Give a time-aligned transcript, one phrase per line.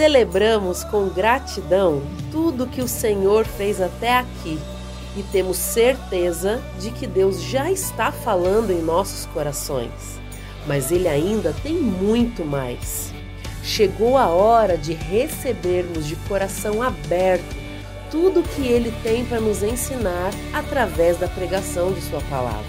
[0.00, 2.00] Celebramos com gratidão
[2.32, 4.58] tudo que o Senhor fez até aqui
[5.14, 10.18] e temos certeza de que Deus já está falando em nossos corações,
[10.66, 13.12] mas Ele ainda tem muito mais.
[13.62, 17.54] Chegou a hora de recebermos de coração aberto
[18.10, 22.64] tudo o que Ele tem para nos ensinar através da pregação de Sua palavra.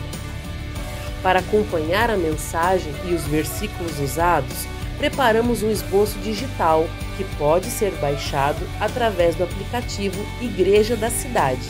[1.24, 4.68] Para acompanhar a mensagem e os versículos usados,
[5.02, 11.68] preparamos um esboço digital que pode ser baixado através do aplicativo Igreja da Cidade,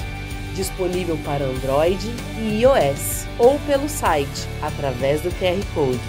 [0.54, 6.02] disponível para Android e iOS, ou pelo site através do QR Code.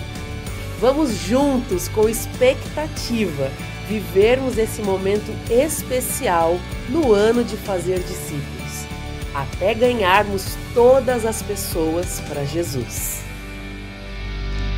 [0.80, 3.48] Vamos juntos com expectativa
[3.88, 8.84] vivermos esse momento especial no ano de fazer discípulos,
[9.32, 13.22] até ganharmos todas as pessoas para Jesus.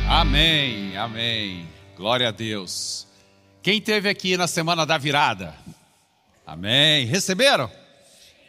[0.07, 1.74] Amém, amém.
[1.95, 3.07] Glória a Deus.
[3.63, 5.55] Quem teve aqui na semana da virada?
[6.45, 7.05] Amém.
[7.05, 7.71] Receberam?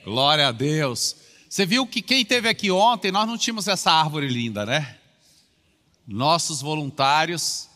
[0.05, 1.14] Glória a Deus.
[1.48, 4.98] Você viu que quem teve aqui ontem, nós não tínhamos essa árvore linda, né?
[6.05, 7.70] Nossos voluntários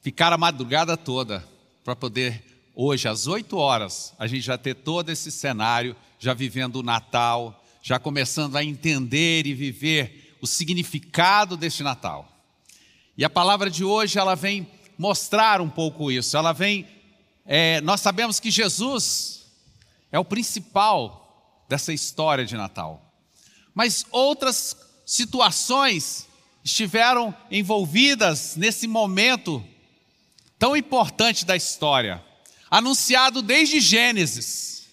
[0.00, 1.46] ficaram a madrugada toda
[1.84, 2.42] para poder,
[2.74, 7.62] hoje, às 8 horas, a gente já ter todo esse cenário, já vivendo o Natal,
[7.82, 12.32] já começando a entender e viver o significado deste Natal.
[13.14, 14.66] E a palavra de hoje, ela vem
[14.98, 16.36] mostrar um pouco isso.
[16.36, 16.86] Ela vem.
[17.44, 19.46] É, nós sabemos que Jesus
[20.10, 23.02] é o principal dessa história de Natal.
[23.74, 26.26] Mas outras situações
[26.64, 29.64] estiveram envolvidas nesse momento
[30.58, 32.24] tão importante da história,
[32.70, 34.88] anunciado desde Gênesis,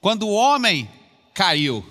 [0.00, 0.90] quando o homem
[1.32, 1.84] caiu.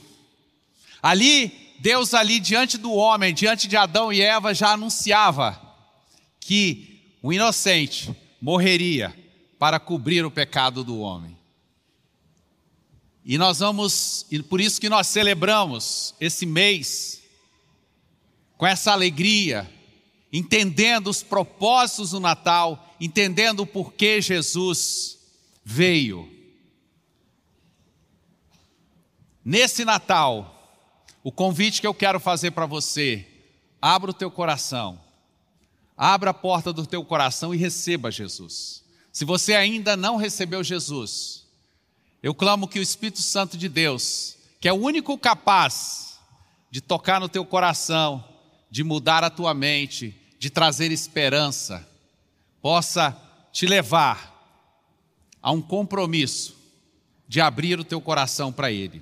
[1.01, 5.59] Ali, Deus ali diante do homem, diante de Adão e Eva já anunciava
[6.39, 6.94] que
[7.25, 9.11] o inocente morreria
[9.57, 11.35] para cobrir o pecado do homem.
[13.25, 17.23] E nós vamos, e por isso que nós celebramos esse mês
[18.55, 19.67] com essa alegria,
[20.31, 25.17] entendendo os propósitos do Natal, entendendo o porquê Jesus
[25.63, 26.31] veio.
[29.43, 30.79] Nesse Natal,
[31.23, 33.27] o convite que eu quero fazer para você,
[33.81, 35.03] abra o teu coração
[35.97, 38.83] Abra a porta do teu coração e receba Jesus.
[39.11, 41.45] Se você ainda não recebeu Jesus,
[42.21, 46.19] eu clamo que o Espírito Santo de Deus, que é o único capaz
[46.69, 48.23] de tocar no teu coração,
[48.69, 51.87] de mudar a tua mente, de trazer esperança,
[52.61, 53.15] possa
[53.53, 54.33] te levar
[55.41, 56.55] a um compromisso
[57.27, 59.01] de abrir o teu coração para Ele.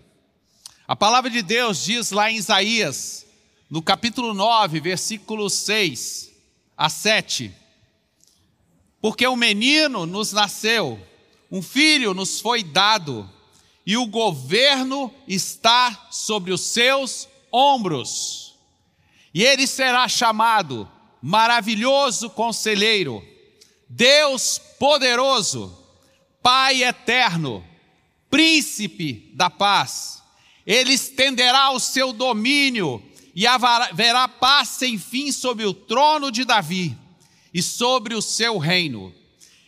[0.88, 3.26] A palavra de Deus diz lá em Isaías,
[3.70, 6.33] no capítulo 9, versículo 6,
[6.78, 7.54] a 7.
[9.02, 11.00] Porque um menino nos nasceu,
[11.52, 13.30] um filho nos foi dado,
[13.86, 18.56] e o governo está sobre os seus ombros.
[19.34, 20.90] E ele será chamado
[21.22, 23.24] Maravilhoso Conselheiro,
[23.90, 25.78] Deus Poderoso,
[26.42, 27.64] Pai Eterno,
[28.30, 30.24] Príncipe da Paz.
[30.66, 33.04] Ele estenderá o seu domínio
[33.36, 36.96] e haverá paz sem fim sobre o trono de Davi
[37.54, 39.14] e sobre o seu reino,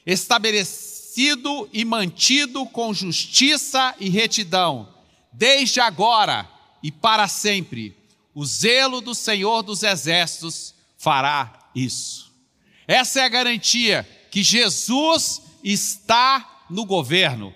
[0.05, 4.87] estabelecido e mantido com justiça e retidão,
[5.31, 6.49] desde agora
[6.83, 7.95] e para sempre.
[8.33, 12.31] O zelo do Senhor dos Exércitos fará isso.
[12.87, 17.53] Essa é a garantia que Jesus está no governo,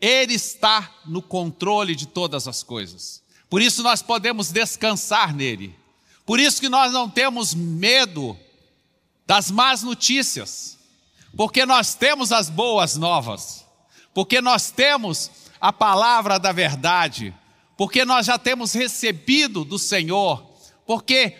[0.00, 3.21] Ele está no controle de todas as coisas.
[3.52, 5.76] Por isso nós podemos descansar nele.
[6.24, 8.34] Por isso que nós não temos medo
[9.26, 10.78] das más notícias,
[11.36, 13.66] porque nós temos as boas novas,
[14.14, 15.30] porque nós temos
[15.60, 17.34] a palavra da verdade,
[17.76, 20.42] porque nós já temos recebido do Senhor,
[20.86, 21.36] porque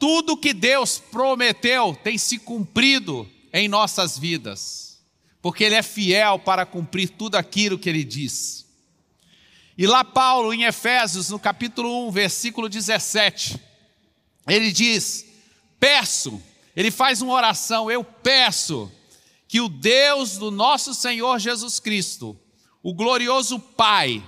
[0.00, 4.98] tudo que Deus prometeu tem se cumprido em nossas vidas,
[5.40, 8.63] porque Ele é fiel para cumprir tudo aquilo que Ele diz.
[9.76, 13.60] E lá Paulo, em Efésios, no capítulo 1, versículo 17,
[14.48, 15.26] ele diz:
[15.80, 16.40] Peço,
[16.76, 18.90] ele faz uma oração, eu peço
[19.48, 22.38] que o Deus do nosso Senhor Jesus Cristo,
[22.82, 24.22] o glorioso Pai,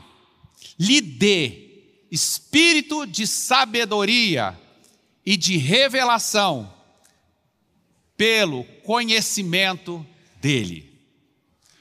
[0.79, 1.67] lhe dê
[2.11, 4.59] espírito de sabedoria
[5.25, 6.73] e de revelação
[8.17, 10.05] pelo conhecimento
[10.41, 10.93] dele.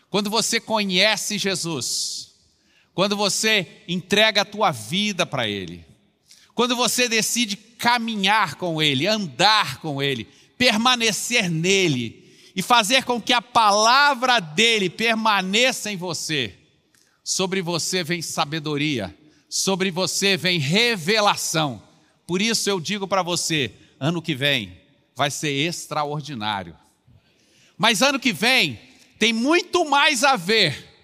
[0.09, 2.34] Quando você conhece Jesus,
[2.95, 5.85] quando você entrega a tua vida para Ele,
[6.55, 10.25] quando você decide caminhar com Ele, andar com Ele,
[10.57, 12.23] permanecer nele,
[12.55, 16.55] e fazer com que a palavra dele permaneça em você,
[17.21, 19.13] sobre você vem sabedoria,
[19.49, 21.83] sobre você vem revelação.
[22.25, 24.79] Por isso eu digo para você: ano que vem
[25.13, 26.77] vai ser extraordinário.
[27.77, 28.79] Mas ano que vem
[29.19, 30.94] tem muito mais a ver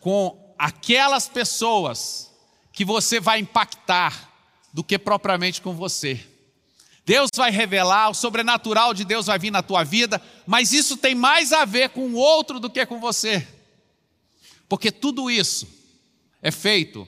[0.00, 2.30] com aquelas pessoas
[2.72, 4.30] que você vai impactar
[4.72, 6.26] do que propriamente com você.
[7.04, 11.14] Deus vai revelar, o sobrenatural de Deus vai vir na tua vida, mas isso tem
[11.14, 13.46] mais a ver com o outro do que com você.
[14.68, 15.66] Porque tudo isso
[16.40, 17.06] é feito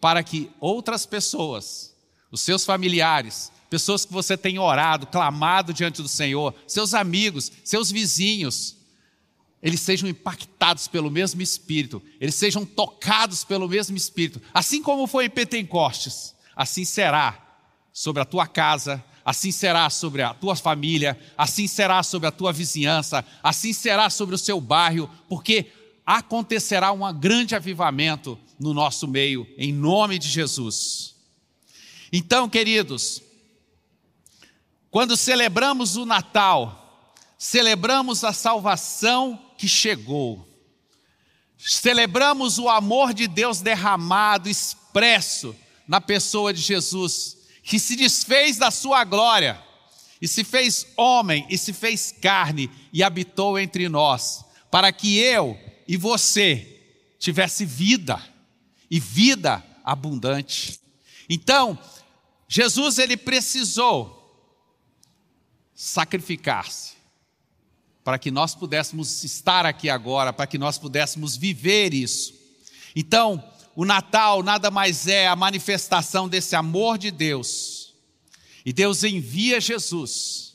[0.00, 1.94] para que outras pessoas,
[2.30, 7.90] os seus familiares, pessoas que você tem orado, clamado diante do Senhor, seus amigos, seus
[7.90, 8.75] vizinhos,
[9.66, 15.24] eles sejam impactados pelo mesmo Espírito, eles sejam tocados pelo mesmo Espírito, assim como foi
[15.24, 17.58] em Pentecostes, assim será
[17.92, 22.52] sobre a tua casa, assim será sobre a tua família, assim será sobre a tua
[22.52, 25.66] vizinhança, assim será sobre o seu bairro, porque
[26.06, 31.16] acontecerá um grande avivamento no nosso meio, em nome de Jesus.
[32.12, 33.20] Então, queridos,
[34.92, 40.46] quando celebramos o Natal, celebramos a salvação que chegou,
[41.58, 45.54] celebramos o amor de Deus derramado, expresso
[45.86, 49.62] na pessoa de Jesus, que se desfez da sua glória
[50.20, 55.58] e se fez homem e se fez carne e habitou entre nós, para que eu
[55.86, 56.72] e você
[57.18, 58.22] tivesse vida
[58.90, 60.80] e vida abundante.
[61.28, 61.78] Então,
[62.48, 64.14] Jesus ele precisou
[65.74, 66.95] sacrificar-se
[68.06, 72.34] para que nós pudéssemos estar aqui agora, para que nós pudéssemos viver isso.
[72.94, 73.42] Então,
[73.74, 77.96] o Natal nada mais é a manifestação desse amor de Deus.
[78.64, 80.54] E Deus envia Jesus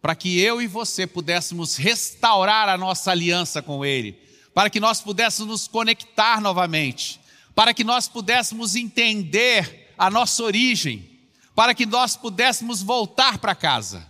[0.00, 4.18] para que eu e você pudéssemos restaurar a nossa aliança com Ele,
[4.54, 7.20] para que nós pudéssemos nos conectar novamente,
[7.54, 11.06] para que nós pudéssemos entender a nossa origem,
[11.54, 14.08] para que nós pudéssemos voltar para casa.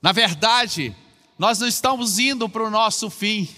[0.00, 0.94] Na verdade,
[1.38, 3.48] nós não estamos indo para o nosso fim.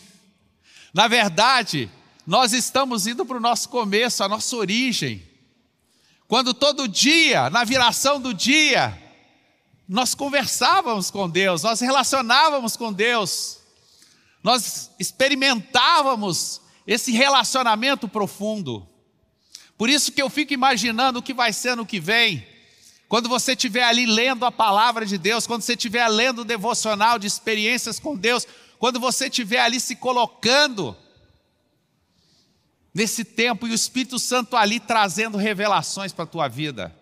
[0.93, 1.91] Na verdade,
[2.27, 5.27] nós estamos indo para o nosso começo, a nossa origem.
[6.29, 8.97] Quando todo dia, na viração do dia,
[9.89, 13.59] nós conversávamos com Deus, nós relacionávamos com Deus,
[14.43, 18.87] nós experimentávamos esse relacionamento profundo.
[19.77, 22.47] Por isso que eu fico imaginando o que vai ser no que vem,
[23.11, 27.19] quando você estiver ali lendo a palavra de Deus, quando você estiver lendo o devocional
[27.19, 28.47] de experiências com Deus,
[28.79, 30.97] quando você estiver ali se colocando
[32.95, 36.97] nesse tempo e o Espírito Santo ali trazendo revelações para a tua vida.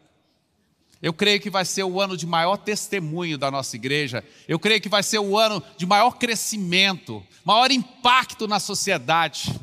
[1.03, 4.25] Eu creio que vai ser o ano de maior testemunho da nossa igreja.
[4.49, 9.61] Eu creio que vai ser o ano de maior crescimento, maior impacto na sociedade.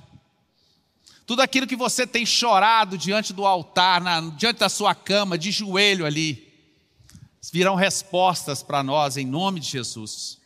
[1.25, 5.51] Tudo aquilo que você tem chorado diante do altar, na, diante da sua cama, de
[5.51, 6.53] joelho ali,
[7.51, 10.39] virão respostas para nós em nome de Jesus.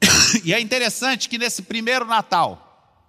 [0.44, 3.02] E é interessante que nesse primeiro Natal,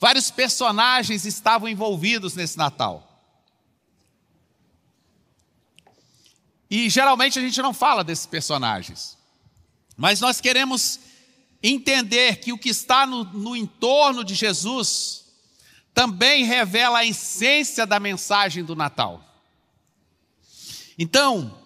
[0.00, 3.04] vários personagens estavam envolvidos nesse Natal.
[6.70, 9.16] E geralmente a gente não fala desses personagens.
[9.96, 11.00] Mas nós queremos
[11.62, 15.27] entender que o que está no, no entorno de Jesus
[15.98, 19.20] também revela a essência da mensagem do Natal.
[20.96, 21.58] Então,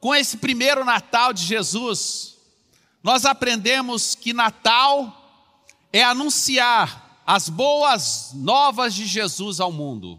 [0.00, 2.38] com esse primeiro Natal de Jesus,
[3.02, 5.52] nós aprendemos que Natal
[5.92, 10.18] é anunciar as boas novas de Jesus ao mundo.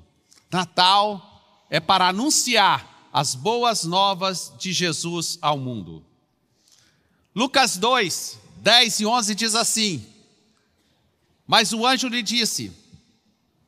[0.51, 6.05] Natal é para anunciar as boas novas de Jesus ao mundo.
[7.33, 10.05] Lucas 2, 10 e 11 diz assim:
[11.47, 12.84] Mas o anjo lhe disse: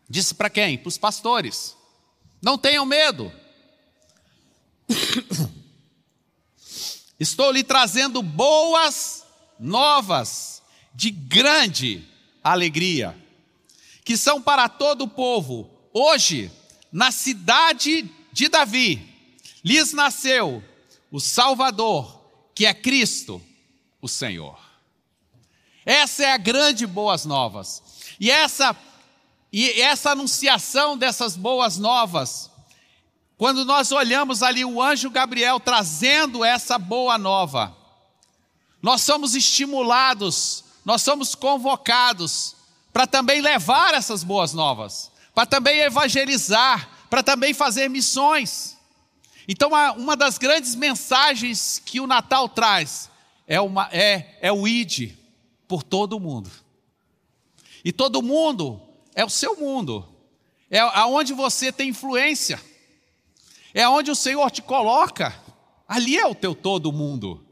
[0.09, 0.77] Disse para quem?
[0.77, 1.75] Para os pastores:
[2.41, 3.31] Não tenham medo.
[7.19, 9.25] Estou lhe trazendo boas
[9.59, 10.61] novas
[10.93, 12.07] de grande
[12.43, 13.17] alegria,
[14.05, 15.69] que são para todo o povo.
[15.93, 16.51] Hoje,
[16.91, 19.13] na cidade de Davi,
[19.63, 20.63] lhes nasceu
[21.11, 22.23] o Salvador,
[22.53, 23.41] que é Cristo,
[24.01, 24.59] o Senhor.
[25.85, 27.81] Essa é a grande boas novas.
[28.19, 28.75] E essa
[29.51, 32.51] e essa anunciação dessas boas novas,
[33.37, 37.75] quando nós olhamos ali o anjo Gabriel trazendo essa boa nova,
[38.81, 42.55] nós somos estimulados, nós somos convocados
[42.91, 48.75] para também levar essas boas novas, para também evangelizar, para também fazer missões.
[49.47, 53.09] Então, uma das grandes mensagens que o Natal traz
[53.47, 55.15] é, uma, é, é o id
[55.67, 56.51] por todo mundo.
[57.85, 58.81] E todo mundo
[59.17, 60.07] é o seu mundo,
[60.69, 62.61] é aonde você tem influência,
[63.73, 65.35] é onde o Senhor te coloca,
[65.87, 67.43] ali é o teu todo mundo.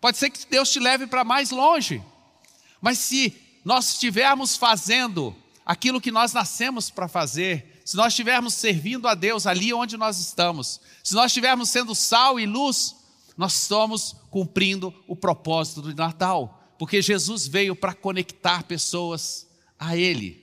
[0.00, 2.02] Pode ser que Deus te leve para mais longe,
[2.80, 3.32] mas se
[3.64, 5.32] nós estivermos fazendo
[5.64, 10.18] aquilo que nós nascemos para fazer, se nós estivermos servindo a Deus ali onde nós
[10.18, 12.96] estamos, se nós estivermos sendo sal e luz,
[13.36, 19.46] nós estamos cumprindo o propósito do Natal, porque Jesus veio para conectar pessoas
[19.78, 20.41] a Ele.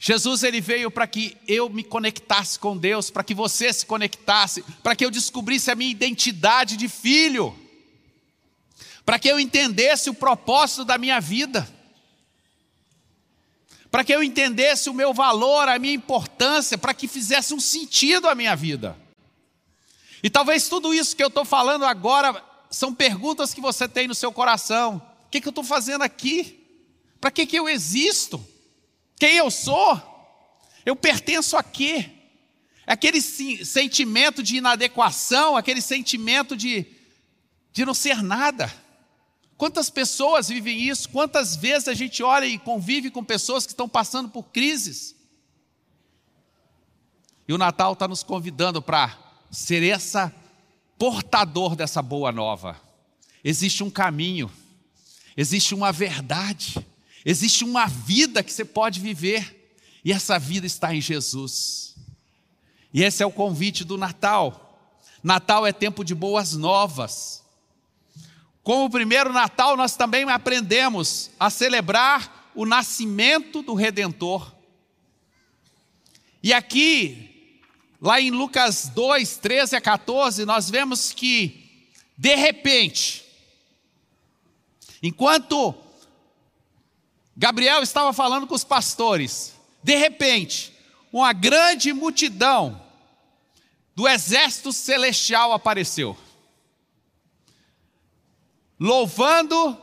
[0.00, 4.64] Jesus ele veio para que eu me conectasse com Deus, para que você se conectasse,
[4.82, 7.56] para que eu descobrisse a minha identidade de filho,
[9.04, 11.68] para que eu entendesse o propósito da minha vida
[13.90, 18.28] para que eu entendesse o meu valor, a minha importância, para que fizesse um sentido
[18.28, 18.96] a minha vida.
[20.22, 24.14] E talvez tudo isso que eu estou falando agora são perguntas que você tem no
[24.14, 25.02] seu coração.
[25.26, 26.64] O que, que eu estou fazendo aqui?
[27.20, 28.44] Para que, que eu existo?
[29.20, 30.00] Quem eu sou?
[30.84, 32.10] Eu pertenço a quê?
[32.86, 36.86] Aquele sentimento de inadequação, aquele sentimento de,
[37.70, 38.72] de não ser nada.
[39.58, 41.10] Quantas pessoas vivem isso?
[41.10, 45.14] Quantas vezes a gente olha e convive com pessoas que estão passando por crises?
[47.46, 49.18] E o Natal está nos convidando para
[49.50, 50.34] ser essa
[50.98, 52.80] portador dessa boa nova.
[53.44, 54.50] Existe um caminho,
[55.36, 56.74] existe uma verdade,
[57.24, 59.72] existe uma vida que você pode viver,
[60.04, 61.94] e essa vida está em Jesus.
[62.92, 64.66] E esse é o convite do Natal.
[65.22, 67.42] Natal é tempo de boas novas.
[68.62, 74.54] Com o primeiro Natal, nós também aprendemos a celebrar o nascimento do Redentor.
[76.42, 77.60] E aqui,
[78.00, 83.24] lá em Lucas 2, 13 a 14, nós vemos que, de repente,
[85.02, 85.74] enquanto
[87.40, 90.76] Gabriel estava falando com os pastores, de repente,
[91.10, 92.78] uma grande multidão
[93.96, 96.14] do exército celestial apareceu
[98.78, 99.74] louvando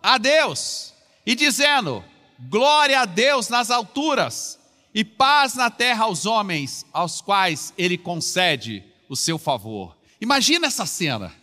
[0.00, 0.94] a Deus
[1.26, 2.04] e dizendo:
[2.48, 4.56] Glória a Deus nas alturas
[4.94, 9.96] e paz na terra aos homens aos quais ele concede o seu favor.
[10.20, 11.34] Imagina essa cena.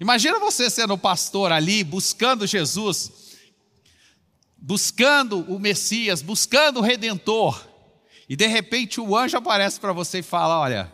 [0.00, 3.19] Imagina você sendo pastor ali, buscando Jesus,
[4.60, 7.68] buscando o Messias, buscando o Redentor,
[8.28, 10.92] e de repente o anjo aparece para você e fala: Olha,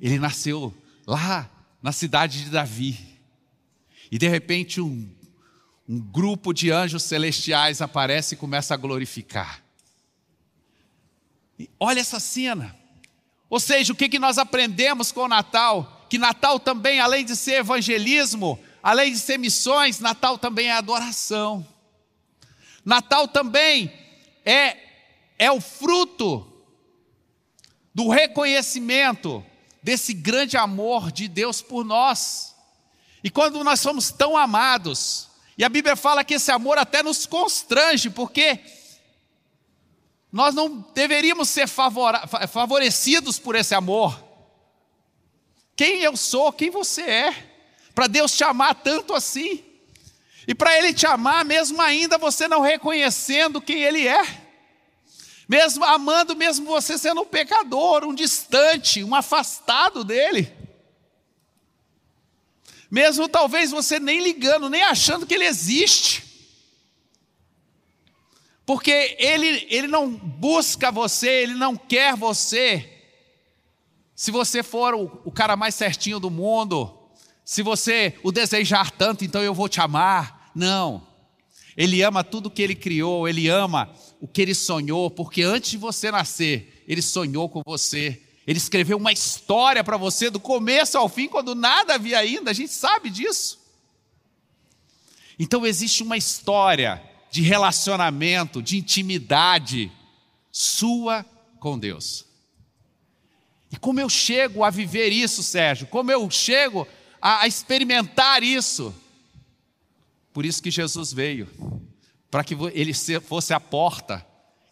[0.00, 0.74] ele nasceu
[1.06, 1.50] lá
[1.82, 3.14] na cidade de Davi
[4.10, 5.10] e de repente um,
[5.88, 9.62] um grupo de anjos celestiais aparece e começa a glorificar.
[11.58, 12.74] E olha essa cena.
[13.50, 16.06] Ou seja, o que, que nós aprendemos com o Natal?
[16.08, 21.66] Que Natal também, além de ser evangelismo, além de ser missões, Natal também é adoração.
[22.84, 23.92] Natal também
[24.44, 24.76] é,
[25.38, 26.46] é o fruto
[27.94, 29.44] do reconhecimento
[29.82, 32.54] desse grande amor de Deus por nós.
[33.22, 37.26] E quando nós somos tão amados, e a Bíblia fala que esse amor até nos
[37.26, 38.60] constrange, porque
[40.32, 44.22] nós não deveríamos ser favorecidos por esse amor.
[45.76, 47.54] Quem eu sou, quem você é,
[47.94, 49.64] para Deus te amar tanto assim.
[50.46, 54.44] E para Ele te amar, mesmo ainda você não reconhecendo quem Ele é,
[55.48, 60.50] mesmo amando, mesmo você sendo um pecador, um distante, um afastado dEle.
[62.90, 66.22] Mesmo talvez você nem ligando, nem achando que ele existe.
[68.64, 72.90] Porque ele, ele não busca você, ele não quer você.
[74.14, 77.03] Se você for o, o cara mais certinho do mundo,
[77.44, 80.50] se você o desejar tanto, então eu vou te amar.
[80.54, 81.06] Não.
[81.76, 85.76] Ele ama tudo que ele criou, ele ama o que ele sonhou, porque antes de
[85.76, 88.22] você nascer, ele sonhou com você.
[88.46, 92.54] Ele escreveu uma história para você do começo ao fim, quando nada havia ainda, a
[92.54, 93.58] gente sabe disso.
[95.38, 99.90] Então existe uma história de relacionamento, de intimidade
[100.52, 101.26] sua
[101.58, 102.24] com Deus.
[103.72, 105.88] E como eu chego a viver isso, Sérgio?
[105.88, 106.86] Como eu chego
[107.24, 108.94] a, a experimentar isso?
[110.30, 111.48] Por isso que Jesus veio,
[112.30, 114.26] para que ele fosse a porta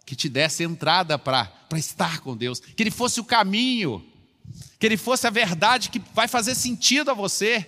[0.05, 4.05] que te desse entrada para estar com Deus, que Ele fosse o caminho,
[4.79, 7.67] que Ele fosse a verdade que vai fazer sentido a você,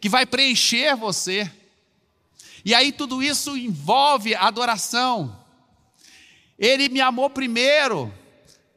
[0.00, 1.50] que vai preencher você.
[2.62, 5.42] E aí tudo isso envolve adoração.
[6.58, 8.12] Ele me amou primeiro,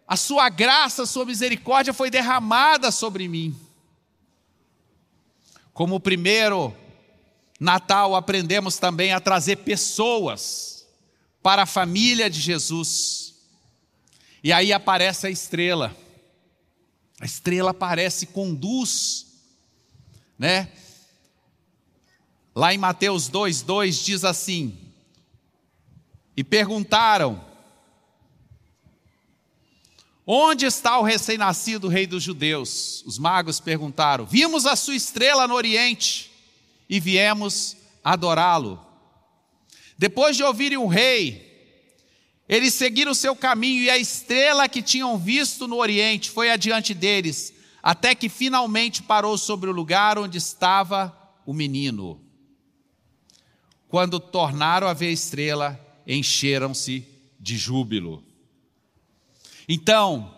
[0.07, 3.59] a sua graça, a sua misericórdia foi derramada sobre mim.
[5.79, 6.75] Como o primeiro
[7.57, 10.85] Natal, aprendemos também a trazer pessoas
[11.41, 13.35] para a família de Jesus.
[14.43, 15.95] E aí aparece a estrela.
[17.17, 19.27] A estrela aparece, conduz,
[20.37, 20.69] né?
[22.53, 24.77] Lá em Mateus 2:2 diz assim:
[26.35, 27.41] E perguntaram:
[30.31, 33.03] Onde está o recém-nascido rei dos judeus?
[33.07, 36.29] Os magos perguntaram: Vimos a sua estrela no oriente
[36.87, 38.79] e viemos adorá-lo.
[39.97, 41.73] Depois de ouvirem o rei,
[42.47, 46.93] eles seguiram o seu caminho e a estrela que tinham visto no Oriente foi adiante
[46.93, 51.11] deles, até que finalmente parou sobre o lugar onde estava
[51.43, 52.21] o menino.
[53.87, 57.03] Quando tornaram a ver a estrela, encheram-se
[57.39, 58.28] de júbilo.
[59.69, 60.35] Então,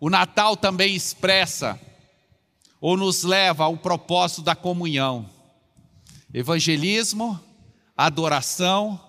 [0.00, 1.78] o Natal também expressa
[2.80, 5.28] ou nos leva ao propósito da comunhão.
[6.32, 7.38] Evangelismo,
[7.96, 9.00] adoração,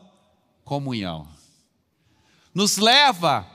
[0.63, 1.37] comunhão
[2.57, 3.47] nos leva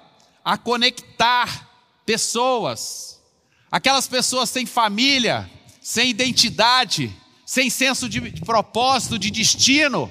[0.45, 1.69] a conectar
[2.07, 3.21] pessoas,
[3.69, 7.13] aquelas pessoas sem família, sem identidade,
[7.45, 10.09] sem senso de propósito, de destino.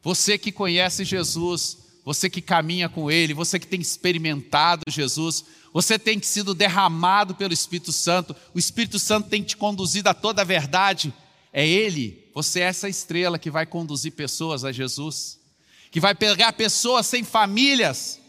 [0.00, 5.44] Você que conhece Jesus, você que caminha com Ele, você que tem experimentado Jesus,
[5.74, 10.40] você tem sido derramado pelo Espírito Santo, o Espírito Santo tem te conduzido a toda
[10.40, 11.12] a verdade.
[11.52, 15.44] É Ele, você é essa estrela que vai conduzir pessoas a Jesus
[15.96, 18.20] que vai pegar pessoas sem famílias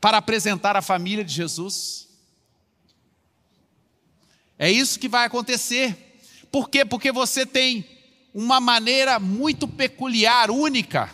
[0.00, 2.08] para apresentar a família de Jesus.
[4.58, 5.96] É isso que vai acontecer.
[6.52, 6.84] Por quê?
[6.84, 7.88] Porque você tem
[8.34, 11.10] uma maneira muito peculiar, única.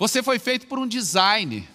[0.00, 1.68] Você foi feito por um design.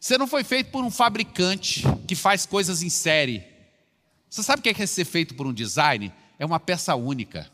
[0.00, 3.44] Você não foi feito por um fabricante que faz coisas em série.
[4.30, 6.10] Você sabe o que é ser feito por um design?
[6.38, 7.50] É uma peça única.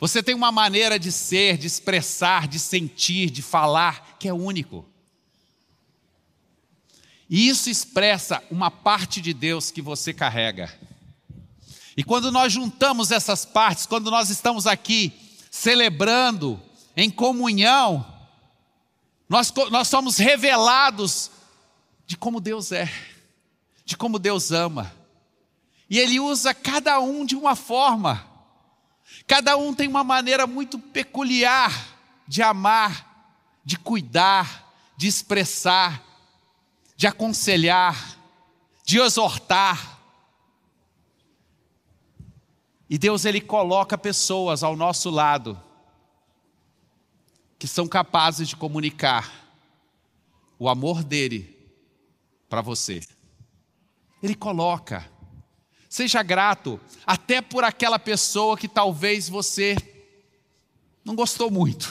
[0.00, 4.88] Você tem uma maneira de ser, de expressar, de sentir, de falar que é único.
[7.28, 10.72] E isso expressa uma parte de Deus que você carrega.
[11.94, 15.12] E quando nós juntamos essas partes, quando nós estamos aqui
[15.50, 16.58] celebrando
[16.96, 18.13] em comunhão,
[19.28, 21.30] nós, nós somos revelados
[22.06, 22.90] de como Deus é,
[23.84, 24.92] de como Deus ama.
[25.88, 28.26] E Ele usa cada um de uma forma.
[29.26, 31.94] Cada um tem uma maneira muito peculiar
[32.26, 36.02] de amar, de cuidar, de expressar,
[36.96, 38.18] de aconselhar,
[38.84, 39.98] de exortar.
[42.88, 45.60] E Deus ele coloca pessoas ao nosso lado
[47.58, 49.32] que são capazes de comunicar
[50.58, 51.56] o amor dele
[52.48, 53.00] para você.
[54.22, 55.12] Ele coloca
[55.94, 59.76] Seja grato, até por aquela pessoa que talvez você
[61.04, 61.88] não gostou muito.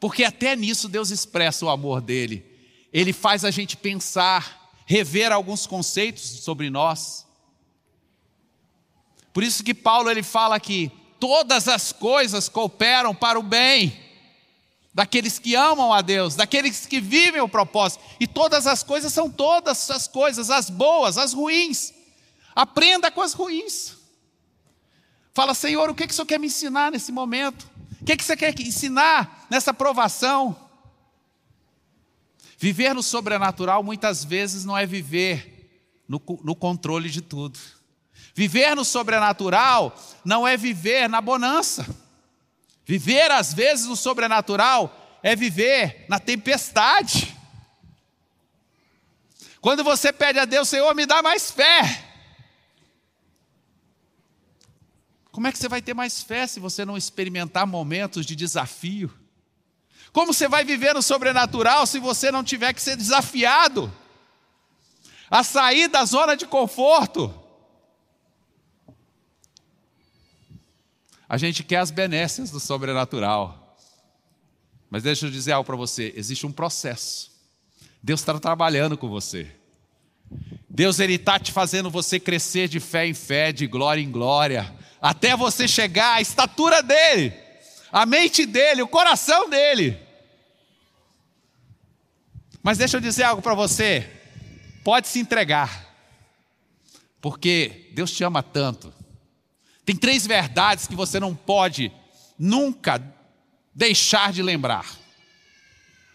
[0.00, 2.44] Porque até nisso Deus expressa o amor dele.
[2.92, 7.24] Ele faz a gente pensar, rever alguns conceitos sobre nós.
[9.32, 13.96] Por isso que Paulo ele fala que todas as coisas cooperam para o bem
[14.94, 18.04] daqueles que amam a Deus, daqueles que vivem o propósito.
[18.20, 21.92] E todas as coisas são todas as coisas, as boas, as ruins.
[22.54, 23.96] Aprenda com as ruins.
[25.34, 27.70] Fala, Senhor, o que, que o Senhor quer me ensinar nesse momento?
[28.00, 30.56] O que, que você quer ensinar nessa provação?
[32.58, 35.52] Viver no sobrenatural muitas vezes não é viver
[36.06, 37.58] no, no controle de tudo.
[38.34, 41.86] Viver no sobrenatural não é viver na bonança.
[42.92, 47.34] Viver, às vezes, no sobrenatural é viver na tempestade.
[49.62, 52.04] Quando você pede a Deus, Senhor, me dá mais fé.
[55.30, 59.10] Como é que você vai ter mais fé se você não experimentar momentos de desafio?
[60.12, 63.90] Como você vai viver no sobrenatural se você não tiver que ser desafiado
[65.30, 67.41] a sair da zona de conforto?
[71.32, 73.74] A gente quer as benécias do sobrenatural.
[74.90, 77.32] Mas deixa eu dizer algo para você: existe um processo.
[78.02, 79.50] Deus está trabalhando com você.
[80.68, 84.76] Deus ele está te fazendo você crescer de fé em fé, de glória em glória
[85.00, 87.32] até você chegar à estatura dele,
[87.90, 89.98] a mente dele, o coração dele.
[92.62, 94.06] Mas deixa eu dizer algo para você:
[94.84, 95.96] pode se entregar,
[97.22, 99.00] porque Deus te ama tanto.
[99.84, 101.92] Tem três verdades que você não pode
[102.38, 103.02] nunca
[103.74, 104.86] deixar de lembrar.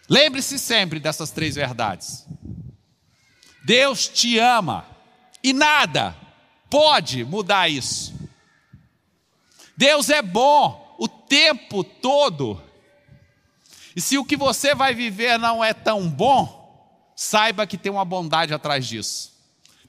[0.08, 2.26] Lembre-se sempre dessas três verdades.
[3.64, 4.86] Deus te ama
[5.42, 6.16] e nada
[6.70, 8.14] pode mudar isso.
[9.76, 12.62] Deus é bom o tempo todo.
[13.94, 18.04] E se o que você vai viver não é tão bom, saiba que tem uma
[18.04, 19.32] bondade atrás disso.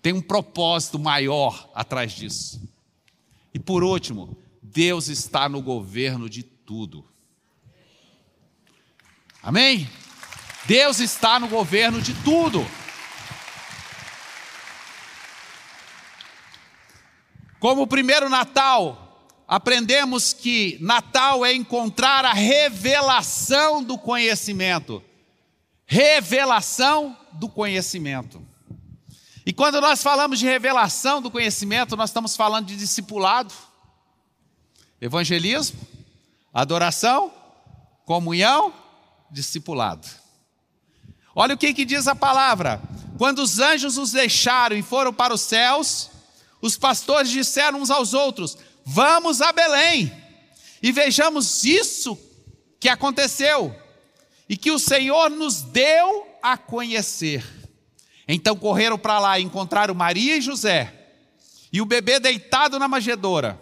[0.01, 2.61] Tem um propósito maior atrás disso.
[3.53, 7.05] E por último, Deus está no governo de tudo.
[9.41, 9.89] Amém?
[10.65, 12.65] Deus está no governo de tudo.
[17.59, 25.03] Como o primeiro Natal, aprendemos que Natal é encontrar a revelação do conhecimento.
[25.85, 28.45] Revelação do conhecimento.
[29.49, 33.51] E quando nós falamos de revelação do conhecimento, nós estamos falando de discipulado,
[35.01, 35.79] evangelismo,
[36.53, 37.33] adoração,
[38.05, 38.71] comunhão,
[39.31, 40.07] discipulado.
[41.33, 42.79] Olha o que, que diz a palavra:
[43.17, 46.11] quando os anjos os deixaram e foram para os céus,
[46.61, 50.13] os pastores disseram uns aos outros: Vamos a Belém
[50.79, 52.15] e vejamos isso
[52.79, 53.75] que aconteceu
[54.47, 57.58] e que o Senhor nos deu a conhecer.
[58.31, 60.93] Então correram para lá e encontraram Maria e José
[61.73, 63.59] e o bebê deitado na manjedoura.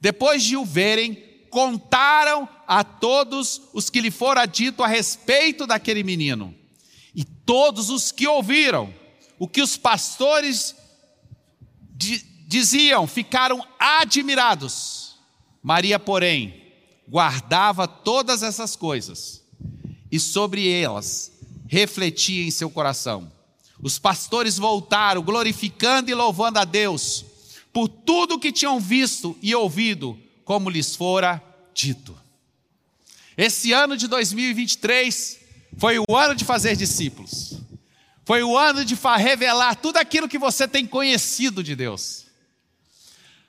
[0.00, 1.14] Depois de o verem,
[1.50, 6.54] contaram a todos os que lhe fora dito a respeito daquele menino.
[7.14, 8.92] E todos os que ouviram
[9.38, 10.74] o que os pastores
[12.46, 15.18] diziam ficaram admirados.
[15.62, 16.72] Maria, porém,
[17.06, 19.42] guardava todas essas coisas
[20.10, 21.32] e sobre elas
[21.68, 23.30] refletia em seu coração.
[23.84, 27.22] Os pastores voltaram, glorificando e louvando a Deus
[27.70, 31.42] por tudo que tinham visto e ouvido como lhes fora
[31.74, 32.18] dito.
[33.36, 35.38] Esse ano de 2023
[35.76, 37.58] foi o ano de fazer discípulos.
[38.24, 42.24] Foi o ano de revelar tudo aquilo que você tem conhecido de Deus.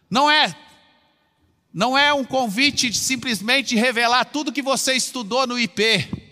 [0.10, 0.54] Não é
[1.74, 6.25] não é um convite de simplesmente revelar tudo que você estudou no IP.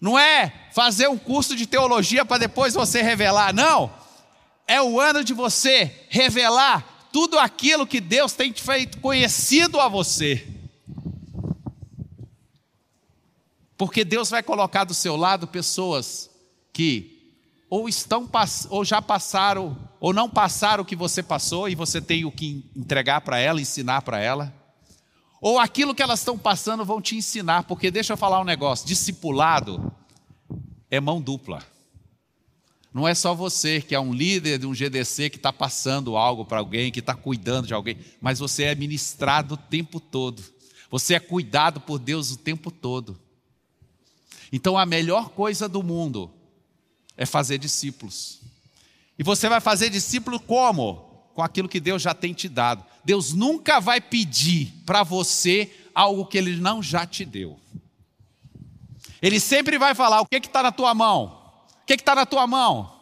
[0.00, 3.92] Não é fazer um curso de teologia para depois você revelar, não.
[4.66, 10.46] É o ano de você revelar tudo aquilo que Deus tem feito conhecido a você.
[13.76, 16.30] Porque Deus vai colocar do seu lado pessoas
[16.72, 17.18] que
[17.68, 18.28] ou estão
[18.68, 22.70] ou já passaram ou não passaram o que você passou e você tem o que
[22.74, 24.59] entregar para ela, ensinar para ela.
[25.40, 28.86] Ou aquilo que elas estão passando vão te ensinar, porque deixa eu falar um negócio,
[28.86, 29.92] discipulado
[30.90, 31.64] é mão dupla.
[32.92, 36.44] Não é só você que é um líder de um GDC que está passando algo
[36.44, 40.42] para alguém, que está cuidando de alguém, mas você é ministrado o tempo todo.
[40.90, 43.18] Você é cuidado por Deus o tempo todo.
[44.52, 46.30] Então a melhor coisa do mundo
[47.16, 48.40] é fazer discípulos.
[49.16, 51.09] E você vai fazer discípulo como?
[51.40, 52.84] Com aquilo que Deus já tem te dado.
[53.02, 57.58] Deus nunca vai pedir para você algo que Ele não já te deu.
[59.22, 61.40] Ele sempre vai falar: o que está na tua mão?
[61.86, 62.92] que está na tua mão?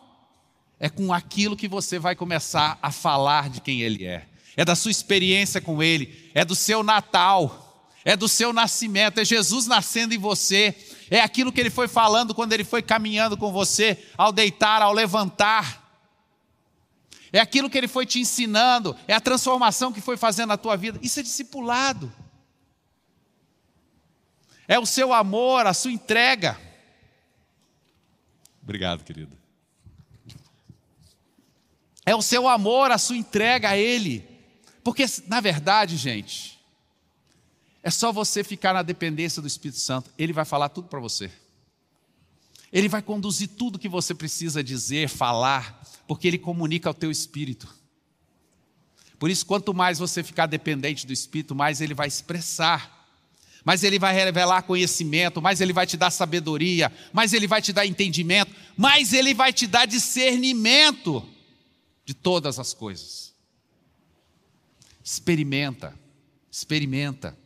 [0.79, 4.25] É com aquilo que você vai começar a falar de quem Ele é.
[4.57, 9.25] É da sua experiência com Ele, é do seu Natal, é do seu nascimento, é
[9.25, 10.77] Jesus nascendo em você,
[11.11, 14.93] é aquilo que Ele foi falando quando Ele foi caminhando com você, ao deitar, ao
[14.93, 15.88] levantar.
[17.33, 20.77] É aquilo que Ele foi te ensinando, é a transformação que foi fazendo na tua
[20.77, 20.99] vida.
[21.03, 22.13] Isso é discipulado.
[24.67, 26.59] É o seu amor, a sua entrega.
[28.63, 29.37] Obrigado, querido.
[32.05, 34.27] É o seu amor, a sua entrega a Ele.
[34.83, 36.59] Porque, na verdade, gente,
[37.83, 40.11] é só você ficar na dependência do Espírito Santo.
[40.19, 41.31] Ele vai falar tudo para você.
[42.73, 47.69] Ele vai conduzir tudo que você precisa dizer, falar, porque Ele comunica ao teu espírito.
[49.19, 52.99] Por isso, quanto mais você ficar dependente do Espírito, mais Ele vai expressar
[53.69, 57.71] mais Ele vai revelar conhecimento, mais Ele vai te dar sabedoria, mais Ele vai te
[57.71, 61.23] dar entendimento, mais Ele vai te dar discernimento
[62.03, 63.35] de todas as coisas.
[65.05, 65.95] Experimenta,
[66.51, 67.37] experimenta.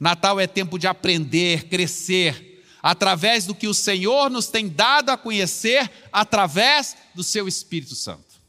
[0.00, 2.51] Natal é tempo de aprender, crescer,
[2.82, 8.40] através do que o Senhor nos tem dado a conhecer, através do seu Espírito Santo.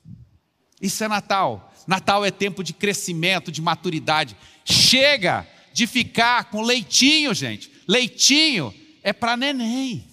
[0.82, 1.72] Isso é Natal.
[1.86, 4.36] Natal é tempo de crescimento, de maturidade.
[4.66, 7.72] Chega de ficar com leitinho, gente.
[7.88, 10.08] Leitinho é para neném.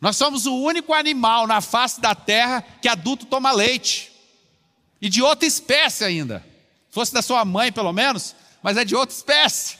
[0.00, 4.12] Nós somos o único animal na face da terra que adulto toma leite.
[5.00, 6.44] E de outra espécie ainda.
[6.90, 9.77] Fosse da sua mãe, pelo menos, mas é de outra espécie.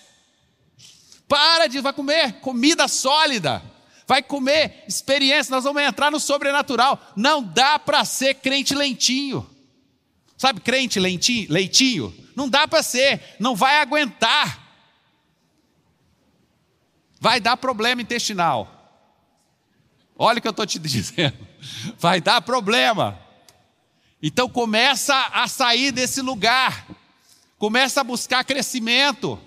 [1.28, 3.62] Para de vai comer comida sólida.
[4.06, 6.98] Vai comer experiência, nós vamos entrar no sobrenatural.
[7.14, 9.48] Não dá para ser crente lentinho.
[10.38, 12.14] Sabe, crente lentinho, leitinho?
[12.34, 14.66] Não dá para ser, não vai aguentar.
[17.20, 18.76] Vai dar problema intestinal.
[20.16, 21.36] Olha o que eu estou te dizendo.
[21.98, 23.20] Vai dar problema.
[24.22, 26.86] Então começa a sair desse lugar.
[27.58, 29.38] Começa a buscar crescimento.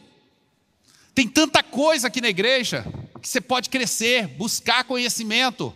[1.13, 2.86] Tem tanta coisa aqui na igreja
[3.21, 5.74] que você pode crescer, buscar conhecimento.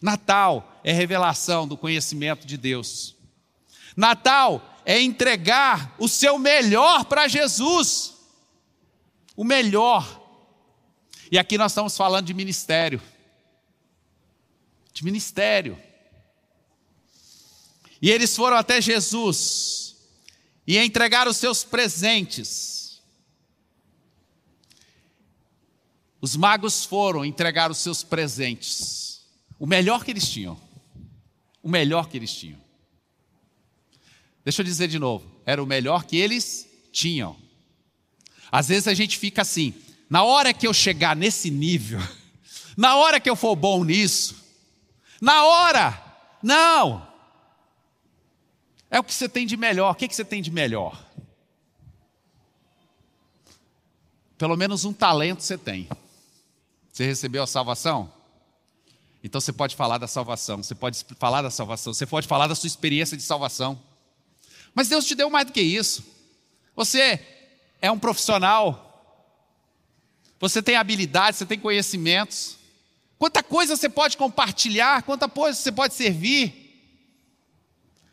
[0.00, 3.16] Natal é revelação do conhecimento de Deus.
[3.96, 8.14] Natal é entregar o seu melhor para Jesus.
[9.36, 10.20] O melhor.
[11.30, 13.00] E aqui nós estamos falando de ministério.
[14.92, 15.80] De ministério.
[18.00, 19.96] E eles foram até Jesus
[20.66, 22.81] e entregaram os seus presentes.
[26.22, 29.26] Os magos foram entregar os seus presentes.
[29.58, 30.56] O melhor que eles tinham.
[31.60, 32.60] O melhor que eles tinham.
[34.44, 37.36] Deixa eu dizer de novo, era o melhor que eles tinham.
[38.52, 39.74] Às vezes a gente fica assim,
[40.08, 42.00] na hora que eu chegar nesse nível,
[42.76, 44.36] na hora que eu for bom nisso,
[45.20, 46.04] na hora,
[46.40, 47.06] não.
[48.88, 49.90] É o que você tem de melhor.
[49.90, 51.04] O que, que você tem de melhor?
[54.38, 55.88] Pelo menos um talento você tem.
[56.92, 58.12] Você recebeu a salvação?
[59.24, 62.54] Então você pode falar da salvação, você pode falar da salvação, você pode falar da
[62.54, 63.80] sua experiência de salvação.
[64.74, 66.04] Mas Deus te deu mais do que isso.
[66.76, 67.20] Você
[67.80, 68.90] é um profissional,
[70.38, 72.58] você tem habilidades, você tem conhecimentos.
[73.18, 76.58] Quanta coisa você pode compartilhar, quanta coisa você pode servir.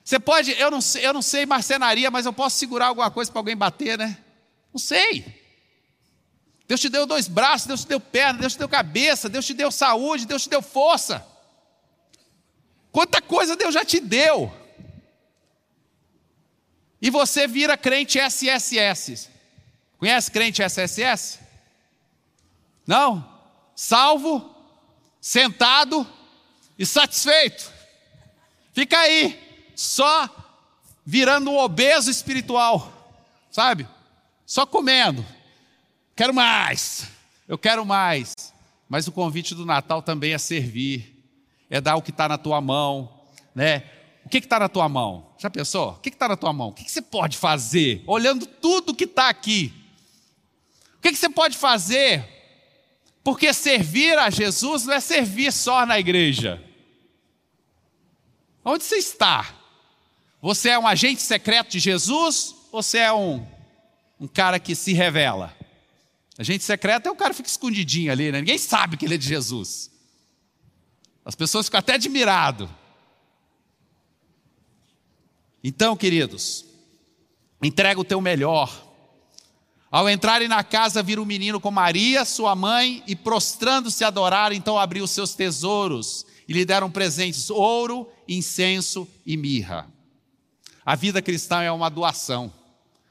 [0.06, 3.40] Você pode, eu não eu não sei marcenaria, mas eu posso segurar alguma coisa para
[3.40, 4.18] alguém bater, né?
[4.72, 5.49] Não sei.
[6.70, 9.56] Deus te deu dois braços, Deus te deu perna, Deus te deu cabeça, Deus te
[9.56, 11.26] deu saúde, Deus te deu força.
[12.92, 14.54] Quanta coisa Deus já te deu.
[17.02, 19.32] E você vira crente SSS.
[19.98, 21.40] Conhece crente SSS?
[22.86, 23.28] Não?
[23.76, 24.56] Salvo,
[25.20, 26.08] sentado
[26.78, 27.74] e satisfeito.
[28.74, 30.30] Fica aí, só
[31.04, 33.18] virando um obeso espiritual,
[33.50, 33.88] sabe?
[34.46, 35.26] Só comendo.
[36.20, 37.08] Quero mais,
[37.48, 38.54] eu quero mais.
[38.90, 41.16] Mas o convite do Natal também é servir,
[41.70, 43.22] é dar o que está na tua mão,
[43.56, 43.86] né?
[44.26, 45.34] O que está na tua mão?
[45.38, 45.92] Já pensou?
[45.92, 46.68] O que está na tua mão?
[46.68, 48.04] O que, que você pode fazer?
[48.06, 49.74] Olhando tudo que está aqui.
[50.98, 52.28] O que, que você pode fazer?
[53.24, 56.62] Porque servir a Jesus não é servir só na igreja.
[58.66, 59.56] Onde você está?
[60.42, 63.48] Você é um agente secreto de Jesus ou você é um,
[64.20, 65.58] um cara que se revela?
[66.40, 68.40] Agente secreto é o cara fica escondidinho ali, né?
[68.40, 69.92] Ninguém sabe que ele é de Jesus.
[71.26, 72.70] As pessoas ficam até admiradas.
[75.62, 76.64] Então, queridos,
[77.62, 78.88] entrega o teu melhor.
[79.92, 84.80] Ao entrarem na casa, viram um menino com Maria, sua mãe, e prostrando-se adorar, então
[84.80, 89.92] abriu os seus tesouros e lhe deram presentes: ouro, incenso e mirra.
[90.86, 92.54] A vida cristã é uma doação.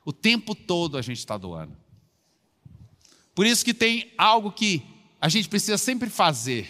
[0.02, 1.76] O tempo todo a gente está doando.
[3.38, 4.82] Por isso que tem algo que
[5.20, 6.68] a gente precisa sempre fazer.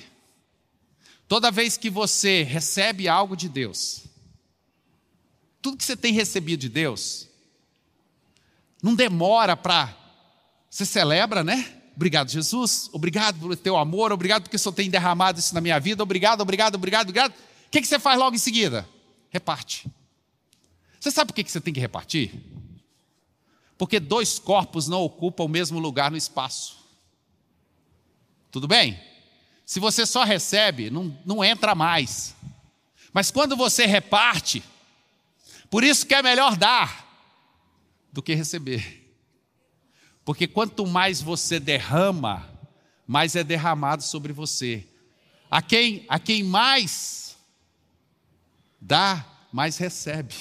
[1.26, 4.02] Toda vez que você recebe algo de Deus,
[5.62, 7.26] tudo que você tem recebido de Deus,
[8.82, 9.96] não demora para.
[10.68, 11.74] Você celebra, né?
[11.96, 12.90] Obrigado, Jesus.
[12.92, 14.12] Obrigado pelo teu amor.
[14.12, 16.02] Obrigado porque o Senhor tem derramado isso na minha vida.
[16.02, 17.32] Obrigado, obrigado, obrigado, obrigado.
[17.32, 18.86] O que, que você faz logo em seguida?
[19.30, 19.88] Reparte.
[21.00, 22.30] Você sabe por que, que você tem que repartir?
[23.78, 26.76] Porque dois corpos não ocupam o mesmo lugar no espaço.
[28.50, 29.00] Tudo bem?
[29.64, 32.34] Se você só recebe, não, não entra mais.
[33.12, 34.62] Mas quando você reparte,
[35.70, 37.06] por isso que é melhor dar
[38.12, 39.16] do que receber.
[40.24, 42.48] Porque quanto mais você derrama,
[43.06, 44.86] mais é derramado sobre você.
[45.50, 47.36] A quem, a quem mais
[48.80, 50.34] dá, mais recebe.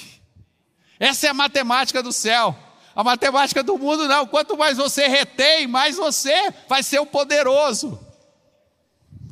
[0.98, 2.67] Essa é a matemática do céu.
[2.98, 4.26] A matemática do mundo não.
[4.26, 7.96] Quanto mais você retém, mais você vai ser o poderoso.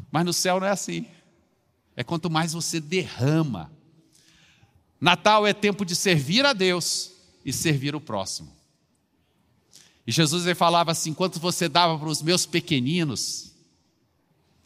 [0.08, 1.04] Mas no céu não é assim.
[1.96, 3.72] É quanto mais você derrama.
[5.00, 7.10] Natal é tempo de servir a Deus
[7.44, 8.54] e servir o próximo.
[10.06, 13.50] E Jesus ele falava assim: quanto você dava para os meus pequeninos,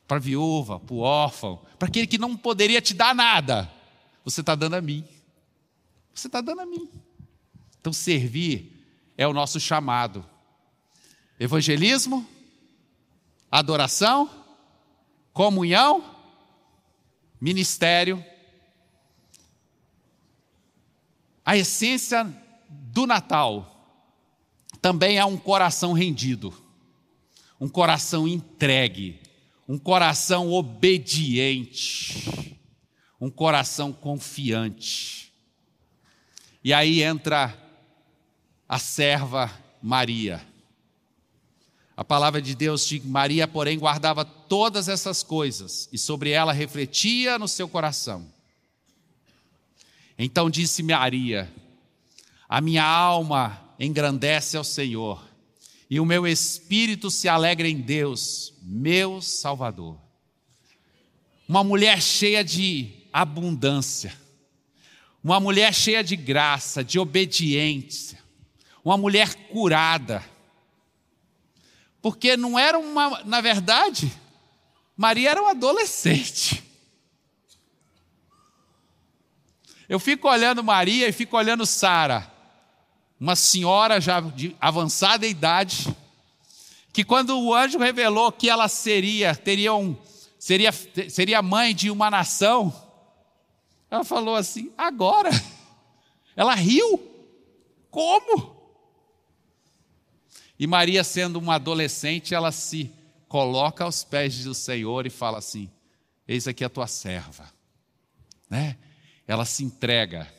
[0.06, 3.72] para a viúva, para o órfão, para aquele que não poderia te dar nada,
[4.22, 5.02] você está dando a mim.
[6.14, 6.86] Você está dando a mim.
[7.80, 8.76] Então, servir
[9.20, 10.24] é o nosso chamado.
[11.38, 12.26] Evangelismo,
[13.50, 14.30] adoração,
[15.30, 16.02] comunhão,
[17.38, 18.24] ministério.
[21.44, 22.24] A essência
[22.70, 24.00] do Natal
[24.80, 26.50] também é um coração rendido,
[27.60, 29.20] um coração entregue,
[29.68, 32.58] um coração obediente,
[33.20, 35.30] um coração confiante.
[36.64, 37.68] E aí entra
[38.70, 39.50] a serva
[39.82, 40.40] Maria.
[41.96, 47.36] A palavra de Deus diz: Maria, porém, guardava todas essas coisas e sobre ela refletia
[47.36, 48.32] no seu coração.
[50.16, 51.52] Então disse Maria:
[52.48, 55.20] A minha alma engrandece ao Senhor,
[55.90, 59.98] e o meu espírito se alegra em Deus, meu Salvador.
[61.48, 64.16] Uma mulher cheia de abundância,
[65.24, 68.19] uma mulher cheia de graça, de obediência,
[68.84, 70.24] uma mulher curada.
[72.02, 74.12] Porque não era uma, na verdade,
[74.96, 76.64] Maria era uma adolescente.
[79.88, 82.30] Eu fico olhando Maria e fico olhando Sara
[83.20, 85.94] uma senhora já de avançada idade,
[86.90, 89.94] que quando o anjo revelou que ela seria, teria um,
[90.38, 92.74] seria, seria mãe de uma nação,
[93.90, 95.28] ela falou assim: agora?
[96.34, 97.06] Ela riu.
[97.90, 98.59] Como?
[100.60, 102.92] E Maria, sendo uma adolescente, ela se
[103.26, 105.70] coloca aos pés do Senhor e fala assim:
[106.28, 107.50] Eis aqui a tua serva.
[108.48, 108.76] Né?
[109.26, 110.30] Ela se entrega,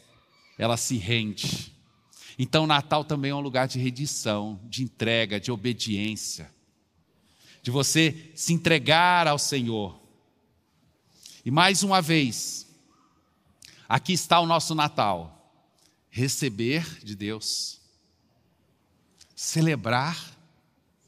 [0.59, 1.75] ela se rende.
[2.37, 6.51] Então, Natal também é um lugar de redição, de entrega, de obediência,
[7.63, 9.99] de você se entregar ao Senhor.
[11.43, 12.67] E mais uma vez,
[13.89, 15.51] aqui está o nosso Natal:
[16.11, 17.80] receber de Deus,
[19.41, 20.37] celebrar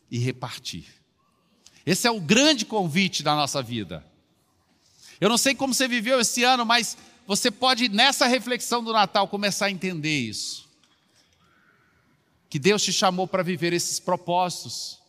[0.09, 0.87] e repartir.
[1.85, 4.03] Esse é o grande convite da nossa vida.
[5.21, 9.27] Eu não sei como você viveu esse ano, mas você pode, nessa reflexão do Natal,
[9.27, 10.67] começar a entender isso
[12.49, 14.99] que Deus te chamou para viver esses propósitos,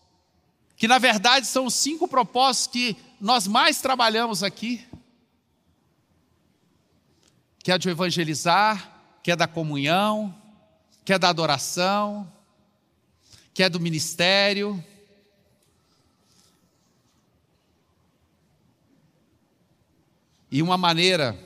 [0.77, 4.87] que na verdade são os cinco propósitos que nós mais trabalhamos aqui,
[7.63, 10.35] que é de evangelizar, que é da comunhão,
[11.07, 12.31] que é da adoração,
[13.55, 14.85] que é do ministério.
[20.51, 21.39] E uma maneira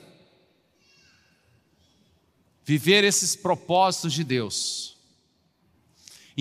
[2.65, 4.89] viver esses propósitos de Deus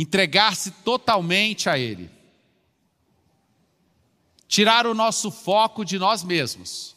[0.01, 2.09] entregar-se totalmente a Ele,
[4.47, 6.95] tirar o nosso foco de nós mesmos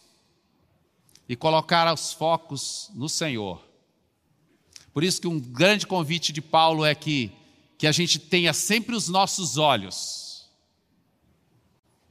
[1.27, 3.59] e colocar os focos no Senhor.
[4.93, 7.31] Por isso que um grande convite de Paulo é que,
[7.81, 10.47] que a gente tenha sempre os nossos olhos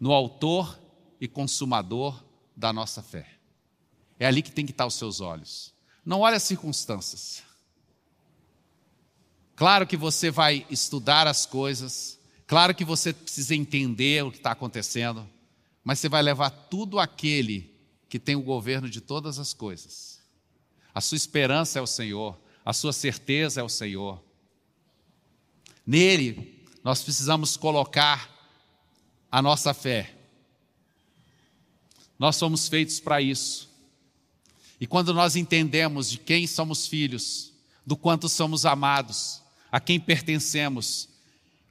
[0.00, 0.76] no autor
[1.20, 2.24] e consumador
[2.56, 3.38] da nossa fé.
[4.18, 5.72] É ali que tem que estar os seus olhos.
[6.04, 7.44] Não olhe as circunstâncias.
[9.54, 14.50] Claro que você vai estudar as coisas, claro que você precisa entender o que está
[14.50, 15.24] acontecendo,
[15.84, 17.72] mas você vai levar tudo aquele
[18.08, 20.18] que tem o governo de todas as coisas.
[20.92, 24.29] A sua esperança é o Senhor, a sua certeza é o Senhor.
[25.90, 28.30] Nele, nós precisamos colocar
[29.28, 30.14] a nossa fé.
[32.16, 33.68] Nós somos feitos para isso.
[34.80, 37.52] E quando nós entendemos de quem somos filhos,
[37.84, 41.08] do quanto somos amados, a quem pertencemos.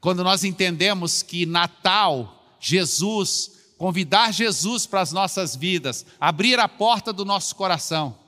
[0.01, 7.13] Quando nós entendemos que Natal, Jesus, convidar Jesus para as nossas vidas, abrir a porta
[7.13, 8.19] do nosso coração.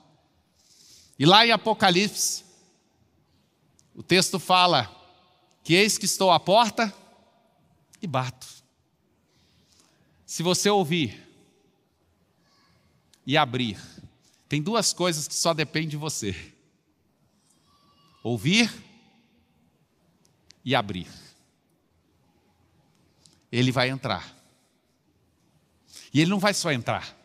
[1.18, 2.44] E lá em Apocalipse,
[3.94, 5.01] o texto fala
[5.62, 6.92] que eis que estou à porta
[8.00, 8.46] e bato.
[10.26, 11.20] Se você ouvir
[13.26, 13.78] e abrir,
[14.48, 16.34] tem duas coisas que só dependem de você:
[18.22, 18.72] ouvir
[20.64, 21.08] e abrir.
[23.50, 24.36] Ele vai entrar.
[26.12, 27.16] E ele não vai só entrar,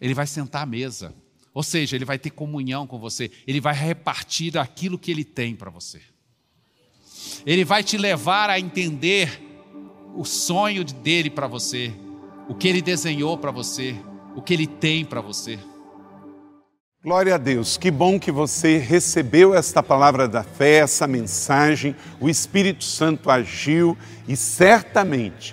[0.00, 1.14] ele vai sentar à mesa.
[1.54, 5.54] Ou seja, ele vai ter comunhão com você, ele vai repartir aquilo que ele tem
[5.54, 6.02] para você.
[7.44, 9.40] Ele vai te levar a entender
[10.14, 11.92] o sonho dele para você,
[12.48, 13.96] o que ele desenhou para você,
[14.34, 15.58] o que ele tem para você.
[17.04, 22.28] Glória a Deus, que bom que você recebeu esta palavra da fé, essa mensagem, o
[22.28, 23.98] Espírito Santo agiu
[24.28, 25.52] e certamente